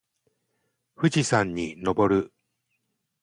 [0.95, 2.33] 富士山に登る